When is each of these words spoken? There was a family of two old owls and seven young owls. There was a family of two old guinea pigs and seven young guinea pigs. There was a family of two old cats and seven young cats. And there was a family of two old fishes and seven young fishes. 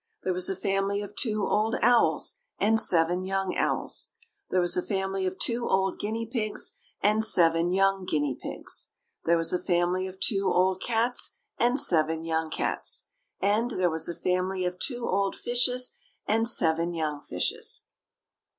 There 0.23 0.33
was 0.33 0.49
a 0.49 0.55
family 0.55 1.03
of 1.03 1.15
two 1.15 1.45
old 1.47 1.75
owls 1.83 2.37
and 2.57 2.79
seven 2.81 3.23
young 3.23 3.55
owls. 3.55 4.09
There 4.49 4.59
was 4.59 4.75
a 4.75 4.81
family 4.81 5.27
of 5.27 5.37
two 5.37 5.67
old 5.69 5.99
guinea 5.99 6.25
pigs 6.25 6.75
and 7.01 7.23
seven 7.23 7.71
young 7.71 8.05
guinea 8.05 8.33
pigs. 8.35 8.89
There 9.25 9.37
was 9.37 9.53
a 9.53 9.59
family 9.61 10.07
of 10.07 10.19
two 10.19 10.51
old 10.51 10.81
cats 10.81 11.35
and 11.59 11.77
seven 11.79 12.23
young 12.25 12.49
cats. 12.49 13.09
And 13.41 13.69
there 13.69 13.91
was 13.91 14.09
a 14.09 14.15
family 14.15 14.65
of 14.65 14.79
two 14.79 15.07
old 15.07 15.35
fishes 15.35 15.91
and 16.25 16.47
seven 16.47 16.95
young 16.95 17.21
fishes. 17.21 17.83